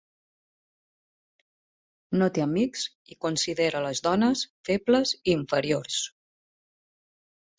No 2.21 2.29
té 2.37 2.43
amics, 2.45 2.85
i 3.15 3.19
considera 3.27 3.81
les 3.87 4.01
dones 4.07 4.43
febles 4.71 5.13
i 5.19 5.35
inferiors. 5.37 6.01